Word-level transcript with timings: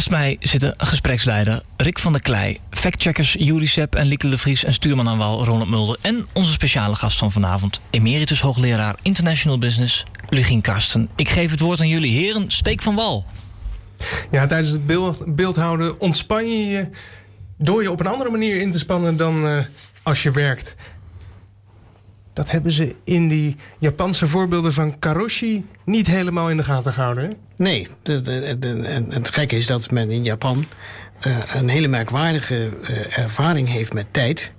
Naast 0.00 0.12
mij 0.12 0.36
zitten 0.40 0.74
gespreksleider 0.76 1.62
Rick 1.76 1.98
van 1.98 2.12
der 2.12 2.22
Klei, 2.22 2.60
factcheckers 2.70 3.36
Juri 3.38 3.70
en 3.90 4.06
Lieke 4.06 4.28
de 4.28 4.38
Vries 4.38 4.64
en 4.64 4.74
stuurman 4.74 5.08
aan 5.08 5.18
wal 5.18 5.44
Ronald 5.44 5.68
Mulder 5.68 5.98
en 6.00 6.26
onze 6.32 6.52
speciale 6.52 6.94
gast 6.94 7.18
van 7.18 7.32
vanavond, 7.32 7.80
emeritus 7.90 8.40
hoogleraar 8.40 8.96
International 9.02 9.58
Business 9.58 10.04
Lugien 10.28 10.60
Karsten. 10.60 11.08
Ik 11.16 11.28
geef 11.28 11.50
het 11.50 11.60
woord 11.60 11.80
aan 11.80 11.88
jullie 11.88 12.12
heren, 12.12 12.50
steek 12.50 12.80
van 12.80 12.94
wal. 12.94 13.24
Ja, 14.30 14.46
tijdens 14.46 14.70
het 14.70 14.86
beeld, 14.86 15.34
beeldhouden 15.34 16.00
ontspan 16.00 16.50
je 16.50 16.66
je 16.66 16.88
door 17.58 17.82
je 17.82 17.90
op 17.90 18.00
een 18.00 18.06
andere 18.06 18.30
manier 18.30 18.60
in 18.60 18.72
te 18.72 18.78
spannen 18.78 19.16
dan 19.16 19.46
uh, 19.46 19.58
als 20.02 20.22
je 20.22 20.30
werkt. 20.30 20.76
Dat 22.40 22.50
hebben 22.50 22.72
ze 22.72 22.94
in 23.04 23.28
die 23.28 23.56
Japanse 23.78 24.26
voorbeelden 24.26 24.72
van 24.72 24.98
Karoshi 24.98 25.64
niet 25.84 26.06
helemaal 26.06 26.50
in 26.50 26.56
de 26.56 26.62
gaten 26.62 26.92
gehouden. 26.92 27.32
Nee, 27.56 27.88
de, 28.02 29.06
het 29.08 29.30
gekke 29.30 29.56
is 29.56 29.66
dat 29.66 29.90
men 29.90 30.10
in 30.10 30.24
Japan 30.24 30.64
uh, 31.26 31.36
een 31.54 31.68
hele 31.68 31.88
merkwaardige 31.88 32.70
uh, 32.80 33.18
ervaring 33.18 33.68
heeft 33.68 33.92
met 33.92 34.06
tijd. 34.10 34.52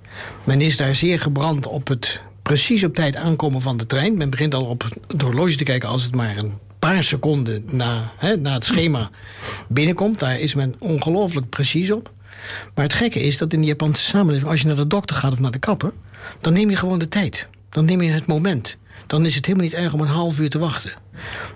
Men 0.44 0.60
is 0.60 0.76
daar 0.76 0.94
zeer 0.94 1.20
gebrand 1.20 1.66
op 1.66 1.88
het 1.88 2.22
precies 2.42 2.84
op 2.84 2.94
tijd 2.94 3.16
aankomen 3.16 3.62
van 3.62 3.76
de 3.76 3.86
trein. 3.86 4.16
Men 4.16 4.30
begint 4.30 4.54
al 4.54 4.64
op 4.64 4.82
het 4.82 5.56
te 5.56 5.64
kijken 5.64 5.88
als 5.88 6.04
het 6.04 6.14
maar 6.14 6.36
een 6.36 6.58
paar 6.78 7.02
seconden 7.02 7.64
na, 7.70 8.10
hè, 8.16 8.36
na 8.36 8.52
het 8.52 8.64
schema 8.64 9.10
binnenkomt. 9.68 10.18
Daar 10.18 10.40
is 10.40 10.54
men 10.54 10.74
ongelooflijk 10.78 11.48
precies 11.48 11.90
op. 11.90 12.12
Maar 12.74 12.84
het 12.84 12.94
gekke 12.94 13.22
is 13.22 13.38
dat 13.38 13.52
in 13.52 13.60
de 13.60 13.66
Japanse 13.66 14.02
samenleving, 14.02 14.50
als 14.50 14.60
je 14.60 14.66
naar 14.66 14.76
de 14.76 14.86
dokter 14.86 15.16
gaat 15.16 15.32
of 15.32 15.38
naar 15.38 15.50
de 15.50 15.58
kapper, 15.58 15.92
dan 16.40 16.52
neem 16.52 16.70
je 16.70 16.76
gewoon 16.76 16.98
de 16.98 17.08
tijd. 17.08 17.48
Dan 17.72 17.84
neem 17.84 18.02
je 18.02 18.10
het 18.10 18.26
moment. 18.26 18.76
Dan 19.06 19.26
is 19.26 19.34
het 19.34 19.46
helemaal 19.46 19.66
niet 19.66 19.76
erg 19.76 19.92
om 19.92 20.00
een 20.00 20.06
half 20.06 20.38
uur 20.38 20.50
te 20.50 20.58
wachten. 20.58 20.92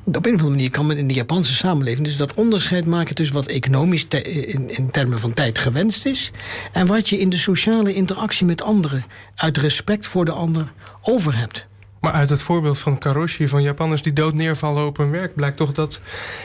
Op 0.04 0.16
een 0.16 0.34
of 0.34 0.40
andere 0.40 0.48
manier 0.48 0.70
kan 0.70 0.86
men 0.86 0.98
in 0.98 1.08
de 1.08 1.14
Japanse 1.14 1.52
samenleving 1.52 2.06
dus 2.06 2.16
dat 2.16 2.34
onderscheid 2.34 2.86
maken 2.86 3.14
tussen 3.14 3.34
wat 3.34 3.46
economisch 3.46 4.06
in, 4.08 4.70
in 4.70 4.90
termen 4.90 5.18
van 5.18 5.34
tijd 5.34 5.58
gewenst 5.58 6.06
is 6.06 6.30
en 6.72 6.86
wat 6.86 7.08
je 7.08 7.18
in 7.18 7.30
de 7.30 7.36
sociale 7.36 7.94
interactie 7.94 8.46
met 8.46 8.62
anderen 8.62 9.04
uit 9.34 9.58
respect 9.58 10.06
voor 10.06 10.24
de 10.24 10.30
ander 10.30 10.72
over 11.02 11.38
hebt. 11.38 11.66
Maar 12.00 12.12
uit 12.12 12.30
het 12.30 12.42
voorbeeld 12.42 12.78
van 12.78 12.98
Karoshi, 12.98 13.48
van 13.48 13.62
Japanners 13.62 14.02
die 14.02 14.12
dood 14.12 14.34
neervallen 14.34 14.86
op 14.86 14.96
hun 14.96 15.10
werk, 15.10 15.34
blijkt 15.34 15.56
toch 15.56 15.72
dat 15.72 16.00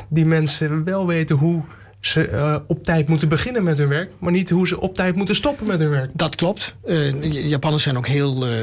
die 0.10 0.26
mensen 0.26 0.84
wel 0.84 1.08
weten 1.08 1.36
hoe 1.36 1.64
ze 2.02 2.30
uh, 2.30 2.56
op 2.68 2.84
tijd 2.84 3.08
moeten 3.08 3.28
beginnen 3.28 3.64
met 3.64 3.78
hun 3.78 3.88
werk, 3.88 4.12
maar 4.20 4.32
niet 4.32 4.50
hoe 4.50 4.68
ze 4.68 4.80
op 4.80 4.96
tijd 4.96 5.16
moeten 5.16 5.36
stoppen 5.36 5.68
met 5.68 5.80
hun 5.80 5.90
werk. 5.90 6.10
Dat 6.14 6.36
klopt. 6.36 6.76
Uh, 6.86 7.50
Japanners 7.50 7.84
zijn 7.84 7.98
ook 7.98 8.08
heel 8.08 8.48
uh, 8.48 8.54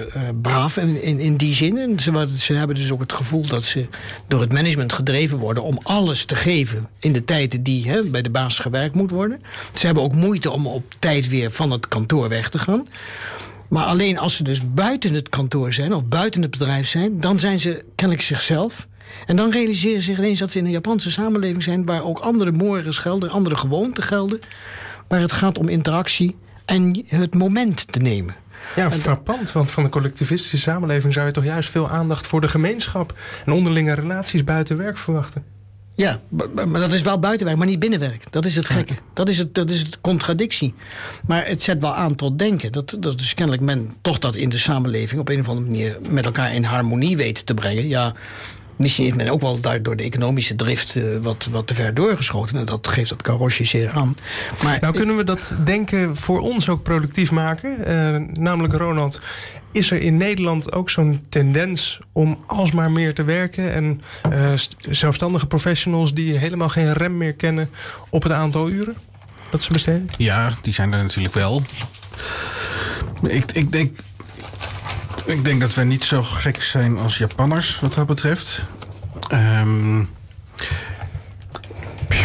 braaf 0.42 0.76
in, 0.76 1.02
in, 1.02 1.18
in, 1.20 1.36
die 1.36 1.54
zin. 1.54 1.78
En 1.78 2.00
ze, 2.00 2.28
ze, 2.38 2.52
hebben 2.52 2.76
dus 2.76 2.92
ook 2.92 3.00
het 3.00 3.12
gevoel 3.12 3.46
dat 3.46 3.64
ze 3.64 3.86
door 4.28 4.40
het 4.40 4.52
management 4.52 4.92
gedreven 4.92 5.38
worden 5.38 5.62
om 5.62 5.78
alles 5.82 6.24
te 6.24 6.34
geven 6.34 6.88
in 6.98 7.12
de 7.12 7.24
tijd 7.24 7.64
die 7.64 7.90
hè, 7.90 8.02
bij 8.02 8.22
de 8.22 8.30
baas 8.30 8.58
gewerkt 8.58 8.94
moet 8.94 9.10
worden. 9.10 9.40
Ze 9.72 9.86
hebben 9.86 10.04
ook 10.04 10.14
moeite 10.14 10.50
om 10.50 10.66
op 10.66 10.94
tijd 10.98 11.28
weer 11.28 11.50
van 11.50 11.70
het 11.70 11.88
kantoor 11.88 12.28
weg 12.28 12.48
te 12.48 12.58
gaan. 12.58 12.88
Maar 13.68 13.84
alleen 13.84 14.18
als 14.18 14.36
ze 14.36 14.42
dus 14.42 14.74
buiten 14.74 15.14
het 15.14 15.28
kantoor 15.28 15.72
zijn 15.72 15.94
of 15.94 16.04
buiten 16.04 16.42
het 16.42 16.50
bedrijf 16.50 16.88
zijn, 16.88 17.18
dan 17.18 17.38
zijn 17.38 17.60
ze 17.60 17.84
kennelijk 17.94 18.26
zichzelf. 18.26 18.86
En 19.26 19.36
dan 19.36 19.50
realiseren 19.50 20.02
ze 20.02 20.10
zich 20.10 20.18
ineens 20.18 20.38
dat 20.38 20.52
ze 20.52 20.58
in 20.58 20.64
een 20.64 20.70
Japanse 20.70 21.10
samenleving 21.10 21.62
zijn 21.62 21.84
waar 21.84 22.04
ook 22.04 22.18
andere 22.18 22.52
mores 22.52 22.98
gelden, 22.98 23.30
andere 23.30 23.56
gewoonten 23.56 24.02
gelden. 24.02 24.40
Waar 25.08 25.20
het 25.20 25.32
gaat 25.32 25.58
om 25.58 25.68
interactie 25.68 26.36
en 26.64 27.04
het 27.06 27.34
moment 27.34 27.92
te 27.92 27.98
nemen. 27.98 28.34
Ja, 28.76 28.90
frappant, 28.90 29.52
want 29.52 29.70
van 29.70 29.82
de 29.82 29.88
collectivistische 29.88 30.58
samenleving 30.58 31.12
zou 31.12 31.26
je 31.26 31.32
toch 31.32 31.44
juist 31.44 31.70
veel 31.70 31.88
aandacht 31.88 32.26
voor 32.26 32.40
de 32.40 32.48
gemeenschap 32.48 33.18
en 33.46 33.52
onderlinge 33.52 33.92
relaties 33.92 34.44
buiten 34.44 34.76
werk 34.76 34.98
verwachten. 34.98 35.44
Ja, 35.94 36.20
maar 36.66 36.80
dat 36.80 36.92
is 36.92 37.02
wel 37.02 37.18
buitenwerk, 37.18 37.58
maar 37.58 37.66
niet 37.66 37.78
binnenwerk. 37.78 38.32
Dat 38.32 38.44
is 38.44 38.56
het 38.56 38.68
gekke. 38.68 38.94
Dat 39.14 39.28
is 39.28 39.38
het, 39.38 39.54
dat 39.54 39.70
is 39.70 39.78
het 39.78 40.00
contradictie. 40.00 40.74
Maar 41.26 41.46
het 41.46 41.62
zet 41.62 41.82
wel 41.82 41.94
aan 41.94 42.14
tot 42.14 42.38
denken. 42.38 42.72
Dat, 42.72 42.96
dat 43.00 43.20
is 43.20 43.34
kennelijk 43.34 43.64
men 43.64 43.90
toch 44.02 44.18
dat 44.18 44.36
in 44.36 44.48
de 44.48 44.58
samenleving 44.58 45.20
op 45.20 45.28
een 45.28 45.40
of 45.40 45.48
andere 45.48 45.66
manier 45.66 45.98
met 46.08 46.24
elkaar 46.24 46.54
in 46.54 46.64
harmonie 46.64 47.16
weet 47.16 47.46
te 47.46 47.54
brengen. 47.54 47.88
Ja, 47.88 48.14
Misschien 48.78 49.04
heeft 49.04 49.16
men 49.16 49.28
ook 49.28 49.40
wel 49.40 49.60
door 49.82 49.96
de 49.96 50.02
economische 50.02 50.56
drift 50.56 50.94
uh, 50.94 51.16
wat, 51.16 51.48
wat 51.50 51.66
te 51.66 51.74
ver 51.74 51.94
doorgeschoten. 51.94 52.56
En 52.56 52.64
dat 52.64 52.88
geeft 52.88 53.08
dat 53.08 53.22
karosje 53.22 53.64
zeer 53.64 53.90
aan. 53.90 54.14
Maar 54.62 54.78
nou, 54.80 54.92
kunnen 54.92 55.16
we 55.16 55.24
dat 55.24 55.56
denken 55.64 56.16
voor 56.16 56.40
ons 56.40 56.68
ook 56.68 56.82
productief 56.82 57.30
maken? 57.30 57.76
Uh, 57.80 58.42
namelijk, 58.42 58.74
Ronald, 58.74 59.20
is 59.72 59.90
er 59.90 60.00
in 60.00 60.16
Nederland 60.16 60.72
ook 60.72 60.90
zo'n 60.90 61.24
tendens 61.28 62.00
om 62.12 62.44
alsmaar 62.46 62.90
meer 62.90 63.14
te 63.14 63.24
werken? 63.24 63.72
En 63.72 64.02
uh, 64.32 64.52
zelfstandige 64.88 65.46
professionals 65.46 66.14
die 66.14 66.38
helemaal 66.38 66.68
geen 66.68 66.92
rem 66.92 67.16
meer 67.16 67.34
kennen 67.34 67.70
op 68.10 68.22
het 68.22 68.32
aantal 68.32 68.68
uren 68.68 68.96
dat 69.50 69.62
ze 69.62 69.72
besteden? 69.72 70.08
Ja, 70.18 70.54
die 70.62 70.72
zijn 70.72 70.92
er 70.92 71.02
natuurlijk 71.02 71.34
wel. 71.34 71.62
Ik, 73.22 73.52
ik 73.52 73.72
denk 73.72 73.98
ik 75.28 75.44
denk 75.44 75.60
dat 75.60 75.74
wij 75.74 75.84
niet 75.84 76.04
zo 76.04 76.22
gek 76.22 76.62
zijn 76.62 76.98
als 76.98 77.18
Japanners 77.18 77.80
wat 77.80 77.94
dat 77.94 78.06
betreft. 78.06 78.64
Um, 79.32 80.08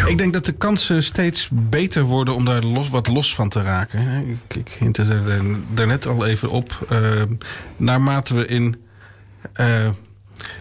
ik 0.06 0.18
denk 0.18 0.34
dat 0.34 0.46
de 0.46 0.52
kansen 0.52 1.03
steeds 1.03 1.50
beter 1.52 2.03
worden 2.03 2.36
om 2.36 2.46
daar 2.46 2.63
los, 2.63 2.90
wat 2.90 3.08
los 3.08 3.36
van 3.36 3.50
te 3.50 3.62
raken. 3.62 4.28
Ik, 4.28 4.56
ik 4.56 4.78
hint 4.80 4.97
er 4.97 5.24
daarnet 5.74 6.08
al 6.08 6.25
even 6.25 6.50
op. 6.50 6.88
Uh, 6.92 7.22
naarmate 7.78 8.34
we 8.34 8.46
in. 8.46 8.75
Uh, 9.56 9.90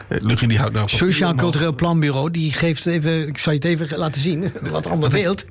Lugin 0.09 0.49
die 0.49 0.59
houdt 0.59 0.75
nou 0.75 0.89
Sociaal 0.89 1.35
Cultureel 1.35 1.75
Planbureau, 1.75 2.31
die 2.31 2.53
geeft 2.53 2.87
even, 2.87 3.29
ik 3.29 3.39
zal 3.39 3.53
je 3.53 3.59
het 3.59 3.69
even 3.69 3.99
laten 3.99 4.21
zien, 4.21 4.53
wat 4.71 4.87
ander 4.87 5.11
beeld. 5.11 5.45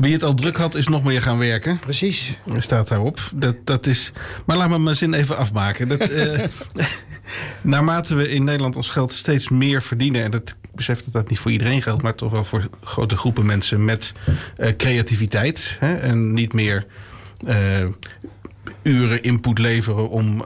Wie 0.00 0.12
het 0.12 0.22
al 0.22 0.34
druk 0.34 0.56
had, 0.56 0.74
is 0.74 0.88
nog 0.88 1.04
meer 1.04 1.22
gaan 1.22 1.38
werken. 1.38 1.78
Precies. 1.78 2.38
Staat 2.56 2.88
daarop. 2.88 3.30
Dat, 3.34 3.56
dat 3.64 3.86
is, 3.86 4.12
maar 4.46 4.56
laat 4.56 4.68
me 4.68 4.78
mijn 4.78 4.96
zin 4.96 5.14
even 5.14 5.36
afmaken. 5.36 5.88
Dat, 5.88 6.10
uh, 6.10 6.44
naarmate 7.62 8.14
we 8.14 8.28
in 8.28 8.44
Nederland 8.44 8.76
ons 8.76 8.88
geld 8.88 9.12
steeds 9.12 9.48
meer 9.48 9.82
verdienen... 9.82 10.22
en 10.22 10.30
dat, 10.30 10.56
ik 10.62 10.74
besef 10.74 11.04
dat 11.04 11.12
dat 11.12 11.28
niet 11.28 11.38
voor 11.38 11.50
iedereen 11.50 11.82
geldt... 11.82 12.02
maar 12.02 12.14
toch 12.14 12.32
wel 12.32 12.44
voor 12.44 12.68
grote 12.84 13.16
groepen 13.16 13.46
mensen 13.46 13.84
met 13.84 14.12
uh, 14.58 14.68
creativiteit... 14.76 15.76
Hè, 15.80 15.94
en 15.94 16.32
niet 16.32 16.52
meer... 16.52 16.86
Uh, 17.46 17.86
uren 18.82 19.22
input 19.22 19.58
leveren 19.58 20.08
om 20.10 20.44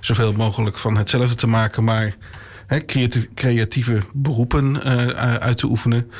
zoveel 0.00 0.32
mogelijk 0.32 0.78
van 0.78 0.96
hetzelfde 0.96 1.34
te 1.34 1.46
maken, 1.46 1.84
maar 1.84 2.14
creatieve, 2.66 3.28
creatieve 3.34 4.00
beroepen 4.12 4.80
uh, 4.86 5.06
uit 5.34 5.58
te 5.58 5.66
oefenen. 5.66 6.10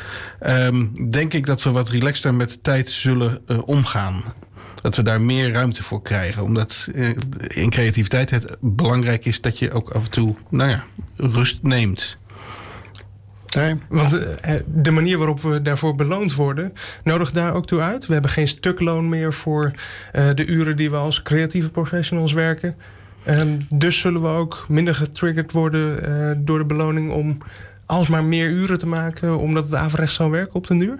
Um, 0.46 1.10
denk 1.10 1.34
ik 1.34 1.46
dat 1.46 1.62
we 1.62 1.70
wat 1.70 1.88
relaxter 1.88 2.34
met 2.34 2.50
de 2.50 2.60
tijd 2.60 2.88
zullen 2.88 3.40
uh, 3.46 3.58
omgaan. 3.68 4.22
Dat 4.80 4.96
we 4.96 5.02
daar 5.02 5.20
meer 5.20 5.52
ruimte 5.52 5.82
voor 5.82 6.02
krijgen. 6.02 6.42
Omdat 6.42 6.88
uh, 6.94 7.08
in 7.48 7.70
creativiteit 7.70 8.30
het 8.30 8.56
belangrijk 8.60 9.24
is 9.24 9.40
dat 9.40 9.58
je 9.58 9.72
ook 9.72 9.90
af 9.90 10.04
en 10.04 10.10
toe 10.10 10.36
nou 10.48 10.70
ja, 10.70 10.84
rust 11.16 11.58
neemt. 11.62 12.18
Nee. 13.56 13.74
Want 13.88 14.18
de 14.66 14.90
manier 14.90 15.18
waarop 15.18 15.40
we 15.40 15.62
daarvoor 15.62 15.94
beloond 15.94 16.34
worden, 16.34 16.72
nodigt 17.04 17.34
daar 17.34 17.54
ook 17.54 17.66
toe 17.66 17.80
uit. 17.80 18.06
We 18.06 18.12
hebben 18.12 18.30
geen 18.30 18.48
stukloon 18.48 19.08
meer 19.08 19.32
voor 19.32 19.72
de 20.12 20.46
uren 20.46 20.76
die 20.76 20.90
we 20.90 20.96
als 20.96 21.22
creatieve 21.22 21.70
professionals 21.70 22.32
werken. 22.32 22.76
En 23.24 23.66
dus 23.70 23.98
zullen 23.98 24.22
we 24.22 24.28
ook 24.28 24.64
minder 24.68 24.94
getriggerd 24.94 25.52
worden 25.52 26.08
uh, 26.08 26.30
door 26.44 26.58
de 26.58 26.64
beloning 26.64 27.12
om 27.12 27.38
alsmaar 27.86 28.24
meer 28.24 28.50
uren 28.50 28.78
te 28.78 28.86
maken, 28.86 29.38
omdat 29.38 29.64
het 29.64 29.74
averechts 29.74 30.14
zal 30.14 30.30
werken 30.30 30.54
op 30.54 30.66
den 30.66 30.78
duur? 30.78 30.98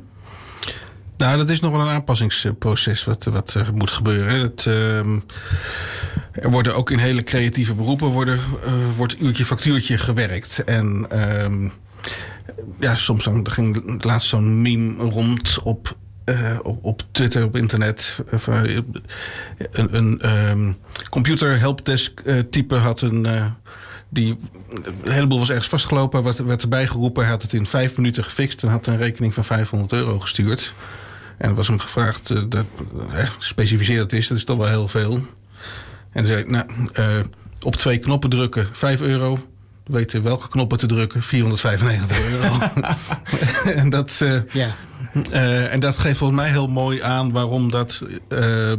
Nou, 1.17 1.37
dat 1.37 1.51
is 1.51 1.61
nog 1.61 1.71
wel 1.71 1.81
een 1.81 1.89
aanpassingsproces 1.95 3.05
wat, 3.05 3.25
wat 3.25 3.55
er 3.55 3.71
moet 3.75 3.91
gebeuren. 3.91 4.41
Het, 4.41 4.65
uh, 4.65 4.99
er 6.33 6.51
worden 6.51 6.75
ook 6.75 6.91
in 6.91 6.99
hele 6.99 7.23
creatieve 7.23 7.75
beroepen 7.75 8.09
worden, 8.09 8.39
uh, 8.65 8.73
wordt 8.97 9.21
uurtje 9.21 9.45
factuurtje 9.45 9.99
gewerkt. 9.99 10.65
En 10.65 11.07
uh, 11.13 11.71
ja, 12.81 12.97
soms 12.97 13.25
dan 13.25 13.51
ging 13.51 14.05
laatst 14.05 14.29
zo'n 14.29 14.63
meme 14.63 15.03
rond 15.03 15.59
op 15.63 15.97
uh, 16.25 16.59
op, 16.63 17.03
Twitter, 17.11 17.45
op 17.45 17.57
internet. 17.57 18.19
Uh, 18.49 18.63
een 19.71 19.97
een 19.97 20.49
um, 20.51 20.77
computer 21.11 21.59
helpdesk 21.59 22.21
uh, 22.25 22.39
type 22.51 22.75
had 22.75 23.01
een. 23.01 23.27
die, 24.09 24.39
een 25.03 25.11
heleboel 25.11 25.39
was 25.39 25.51
ergens 25.51 25.69
vastgelopen, 25.69 26.23
werd, 26.23 26.39
werd 26.39 26.63
erbij 26.63 26.87
geroepen. 26.87 27.23
Hij 27.23 27.33
had 27.33 27.43
het 27.43 27.53
in 27.53 27.67
vijf 27.67 27.97
minuten 27.97 28.25
gefixt 28.25 28.63
en 28.63 28.69
had 28.69 28.87
een 28.87 28.97
rekening 28.97 29.35
van 29.35 29.45
500 29.45 29.93
euro 29.93 30.21
gestuurd. 30.21 30.73
En 31.39 31.55
was 31.55 31.69
hem 31.69 31.79
gevraagd, 31.79 32.51
dat, 32.51 32.67
specificeer 33.39 33.99
dat 33.99 34.13
is, 34.13 34.29
dat 34.29 34.37
is 34.37 34.45
toch 34.45 34.57
wel 34.57 34.69
heel 34.69 34.89
veel. 34.89 35.27
En 36.13 36.27
zei, 36.27 36.45
nou, 36.47 36.67
op 37.63 37.77
twee 37.77 37.99
knoppen 37.99 38.31
drukken, 38.31 38.69
5 38.73 39.01
euro 39.01 39.39
weten 39.85 40.23
welke 40.23 40.49
knoppen 40.49 40.79
te 40.79 40.87
drukken. 40.87 41.23
495 41.23 42.19
euro. 42.31 42.59
en, 43.81 43.91
dat, 43.91 44.21
uh, 44.23 44.41
ja. 44.53 44.77
uh, 45.31 45.73
en 45.73 45.81
dat 45.81 45.99
geeft 45.99 46.17
volgens 46.17 46.41
mij 46.41 46.51
heel 46.51 46.69
mooi 46.69 47.03
aan 47.03 47.33
waarom 47.33 47.71
dat 47.71 48.03
uh, 48.29 48.73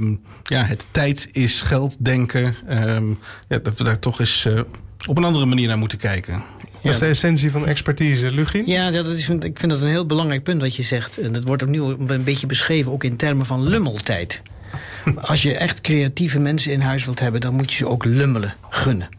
ja, 0.44 0.64
het 0.64 0.86
tijd 0.92 1.30
is 1.32 1.62
geld 1.62 1.96
denken. 2.00 2.56
Ehm, 2.68 3.08
ja, 3.48 3.58
dat 3.58 3.78
we 3.78 3.84
daar 3.84 4.00
toch 4.00 4.20
eens 4.20 4.46
eh, 4.46 4.60
op 5.08 5.18
een 5.18 5.24
andere 5.24 5.46
manier 5.46 5.68
naar 5.68 5.78
moeten 5.78 5.98
kijken. 5.98 6.44
Dat 6.84 6.94
is 6.94 7.00
de 7.00 7.06
essentie 7.06 7.52
van 7.52 7.68
expertise. 7.68 8.32
Lugin? 8.32 8.66
Ja, 8.66 8.92
dat 8.92 9.08
is, 9.08 9.30
ik 9.30 9.60
vind 9.60 9.72
dat 9.72 9.82
een 9.82 9.88
heel 9.88 10.06
belangrijk 10.06 10.44
punt 10.44 10.62
wat 10.62 10.76
je 10.76 10.84
zegt. 10.84 11.18
En 11.18 11.34
dat 11.34 11.44
wordt 11.44 11.64
ook 11.64 11.70
nu 11.70 11.82
een 11.82 12.24
beetje 12.24 12.48
beschreven, 12.48 12.92
ook 12.92 13.04
in 13.04 13.16
termen 13.16 13.46
van 13.46 13.64
lummeltijd. 13.64 14.42
Als 15.22 15.42
je 15.42 15.58
echt 15.58 15.82
creatieve 15.82 16.40
mensen 16.40 16.72
in 16.72 16.82
huis 16.82 17.06
wilt 17.06 17.20
hebben, 17.20 17.42
dan 17.42 17.54
moet 17.54 17.72
je 17.72 17.76
ze 17.76 17.88
ook 17.88 18.06
lummelen 18.06 18.54
gunnen. 18.70 19.10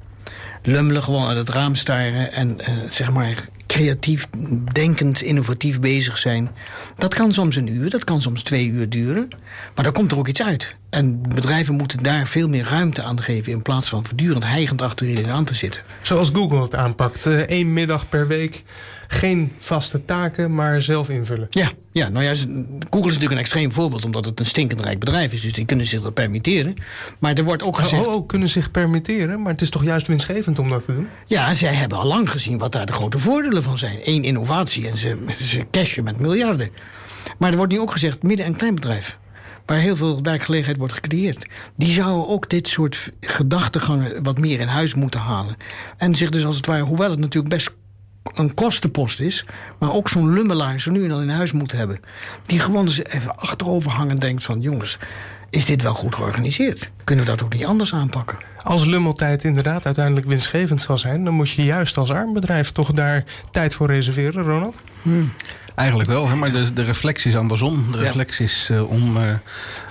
Lummelen, 0.66 1.02
gewoon 1.02 1.26
uit 1.26 1.36
het 1.36 1.48
raam 1.48 1.74
staren 1.74 2.32
en 2.32 2.58
uh, 2.60 2.68
zeg 2.88 3.10
maar 3.10 3.48
creatief, 3.66 4.26
denkend, 4.72 5.22
innovatief 5.22 5.80
bezig 5.80 6.18
zijn. 6.18 6.50
Dat 6.96 7.14
kan 7.14 7.32
soms 7.32 7.56
een 7.56 7.72
uur, 7.72 7.90
dat 7.90 8.04
kan 8.04 8.20
soms 8.20 8.42
twee 8.42 8.68
uur 8.68 8.88
duren. 8.88 9.28
Maar 9.74 9.84
dan 9.84 9.92
komt 9.92 10.12
er 10.12 10.18
ook 10.18 10.28
iets 10.28 10.42
uit. 10.42 10.76
En 10.90 11.22
bedrijven 11.22 11.74
moeten 11.74 12.02
daar 12.02 12.26
veel 12.26 12.48
meer 12.48 12.64
ruimte 12.64 13.02
aan 13.02 13.22
geven... 13.22 13.52
in 13.52 13.62
plaats 13.62 13.88
van 13.88 14.06
voortdurend 14.06 14.44
hijgend 14.44 14.82
achter 14.82 15.08
iedereen 15.08 15.30
aan 15.30 15.44
te 15.44 15.54
zitten. 15.54 15.82
Zoals 16.02 16.30
Google 16.30 16.62
het 16.62 16.74
aanpakt. 16.74 17.24
Eén 17.24 17.72
middag 17.72 18.08
per 18.08 18.26
week 18.26 18.64
geen 19.06 19.52
vaste 19.58 20.04
taken, 20.04 20.54
maar 20.54 20.82
zelf 20.82 21.08
invullen. 21.08 21.46
Ja, 21.50 21.70
ja 21.90 22.08
nou 22.08 22.24
ja, 22.24 22.34
Google 22.34 23.08
is 23.08 23.14
natuurlijk 23.14 23.32
een 23.32 23.38
extreem 23.38 23.72
voorbeeld... 23.72 24.04
omdat 24.04 24.24
het 24.24 24.40
een 24.40 24.46
stinkend 24.46 24.80
rijk 24.80 24.98
bedrijf 24.98 25.32
is. 25.32 25.40
Dus 25.40 25.52
die 25.52 25.64
kunnen 25.64 25.86
zich 25.86 26.02
dat 26.02 26.14
permitteren. 26.14 26.74
Maar 27.20 27.34
er 27.34 27.44
wordt 27.44 27.62
ook 27.62 27.78
gezegd... 27.78 28.06
Oh, 28.06 28.14
oh, 28.14 28.26
kunnen 28.26 28.48
zich 28.48 28.70
permitteren? 28.70 29.42
Maar 29.42 29.52
het 29.52 29.62
is 29.62 29.70
toch 29.70 29.84
juist 29.84 30.06
winstgevend 30.06 30.58
om 30.58 30.68
dat 30.68 30.84
te 30.84 30.94
doen? 30.94 31.08
Ja, 31.26 31.54
zij 31.54 31.74
hebben 31.74 31.98
al 31.98 32.06
lang 32.06 32.30
gezien 32.30 32.58
wat 32.58 32.72
daar 32.72 32.86
de 32.86 32.92
grote 32.92 33.18
voordelen 33.18 33.62
van 33.62 33.78
zijn. 33.78 33.98
Eén, 34.04 34.24
innovatie 34.24 34.88
en 34.88 34.98
ze, 34.98 35.16
ze 35.40 35.66
cashen 35.70 36.04
met 36.04 36.18
miljarden. 36.18 36.68
Maar 37.38 37.50
er 37.50 37.56
wordt 37.56 37.72
nu 37.72 37.80
ook 37.80 37.92
gezegd 37.92 38.22
midden- 38.22 38.46
en 38.46 38.56
kleinbedrijf 38.56 39.18
waar 39.66 39.78
heel 39.78 39.96
veel 39.96 40.22
werkgelegenheid 40.22 40.78
wordt 40.78 40.92
gecreëerd. 40.92 41.46
Die 41.74 41.90
zouden 41.92 42.28
ook 42.28 42.50
dit 42.50 42.68
soort 42.68 43.10
gedachtegangen 43.20 44.22
wat 44.22 44.38
meer 44.38 44.60
in 44.60 44.66
huis 44.66 44.94
moeten 44.94 45.20
halen. 45.20 45.56
En 45.96 46.14
zich 46.14 46.30
dus 46.30 46.44
als 46.44 46.56
het 46.56 46.66
ware, 46.66 46.82
hoewel 46.82 47.10
het 47.10 47.18
natuurlijk 47.18 47.54
best 47.54 47.74
een 48.34 48.54
kostenpost 48.54 49.20
is, 49.20 49.44
maar 49.78 49.92
ook 49.92 50.08
zo'n 50.08 50.32
lummelaar 50.32 50.80
zo 50.80 50.90
nu 50.90 51.02
en 51.02 51.08
dan 51.08 51.22
in 51.22 51.28
huis 51.28 51.52
moet 51.52 51.72
hebben. 51.72 52.00
Die 52.46 52.60
gewoon 52.60 52.84
eens 52.84 53.04
even 53.04 53.36
achterover 53.36 53.90
hangen 53.90 54.18
denkt 54.18 54.44
van 54.44 54.60
jongens, 54.60 54.98
is 55.50 55.64
dit 55.64 55.82
wel 55.82 55.94
goed 55.94 56.14
georganiseerd? 56.14 56.90
Kunnen 57.04 57.24
we 57.24 57.30
dat 57.30 57.42
ook 57.42 57.52
niet 57.52 57.64
anders 57.64 57.94
aanpakken? 57.94 58.38
Als 58.62 58.84
lummeltijd 58.84 59.44
inderdaad 59.44 59.84
uiteindelijk 59.86 60.26
winstgevend 60.26 60.80
zal 60.80 60.98
zijn, 60.98 61.24
dan 61.24 61.34
moet 61.34 61.50
je 61.50 61.64
juist 61.64 61.96
als 61.96 62.10
armbedrijf 62.10 62.72
toch 62.72 62.92
daar 62.92 63.24
tijd 63.50 63.74
voor 63.74 63.86
reserveren, 63.86 64.44
Ronald? 64.44 64.74
Hmm. 65.02 65.32
Eigenlijk 65.74 66.08
wel, 66.08 66.28
hè? 66.28 66.34
maar 66.34 66.52
de, 66.52 66.72
de 66.72 66.84
reflectie 66.84 67.30
is 67.30 67.36
andersom. 67.36 67.92
De 67.92 67.98
reflectie 67.98 68.44
is 68.44 68.68
uh, 68.72 68.90
om 68.90 69.16
uh, 69.16 69.22